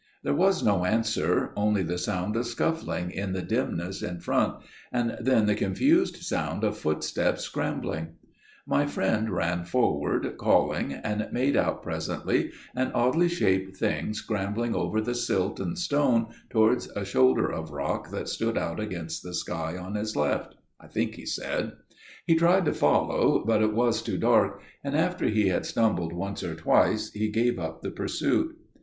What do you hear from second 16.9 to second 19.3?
a shoulder of rock that stood out against